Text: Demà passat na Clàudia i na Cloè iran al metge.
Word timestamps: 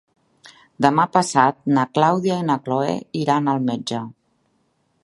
Demà 0.85 1.05
passat 1.17 1.59
na 1.75 1.85
Clàudia 1.99 2.41
i 2.45 2.49
na 2.49 2.57
Cloè 2.65 2.97
iran 3.27 3.53
al 3.55 3.65
metge. 3.71 4.03